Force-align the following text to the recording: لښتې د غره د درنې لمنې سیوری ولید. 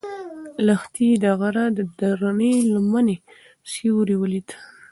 لښتې 0.65 1.09
د 1.23 1.25
غره 1.39 1.65
د 1.77 1.79
درنې 1.99 2.53
لمنې 2.71 3.17
سیوری 3.71 4.15
ولید. 4.19 4.49